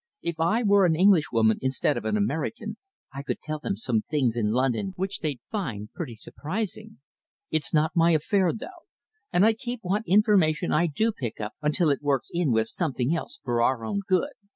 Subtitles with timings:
[0.23, 2.77] If I were an Englishwoman instead of an American,
[3.13, 6.97] I could tell them some things in London which they'd find pretty surprising.
[7.51, 8.87] It's not my affair, though,
[9.31, 13.15] and I keep what information I do pick up until it works in with something
[13.15, 14.31] else for our own good.